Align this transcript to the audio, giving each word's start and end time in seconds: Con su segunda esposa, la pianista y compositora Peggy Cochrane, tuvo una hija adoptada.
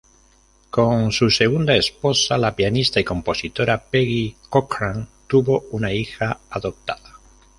Con 0.71 1.11
su 1.11 1.29
segunda 1.29 1.75
esposa, 1.75 2.35
la 2.39 2.55
pianista 2.55 2.99
y 2.99 3.03
compositora 3.03 3.79
Peggy 3.83 4.35
Cochrane, 4.49 5.05
tuvo 5.27 5.65
una 5.73 5.93
hija 5.93 6.39
adoptada. 6.49 7.19